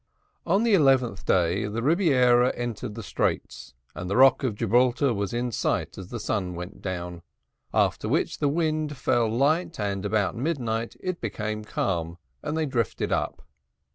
On 0.47 0.63
the 0.63 0.73
eleventh 0.73 1.27
day 1.27 1.67
the 1.67 1.83
Rebiera 1.83 2.51
entered 2.55 2.95
the 2.95 3.03
Straits, 3.03 3.75
and 3.93 4.09
the 4.09 4.17
Rock 4.17 4.41
of 4.43 4.55
Gibraltar 4.55 5.13
was 5.13 5.31
in 5.31 5.51
sight 5.51 5.95
as 5.95 6.07
the 6.07 6.19
sun 6.19 6.55
went 6.55 6.81
down; 6.81 7.21
after 7.71 8.09
which 8.09 8.39
the 8.39 8.49
wind 8.49 8.97
fell 8.97 9.29
light, 9.29 9.79
and 9.79 10.03
about 10.03 10.35
midnight 10.35 10.95
it 11.01 11.21
became 11.21 11.63
calm, 11.63 12.17
and 12.41 12.57
they 12.57 12.65
drifted 12.65 13.11
up. 13.11 13.43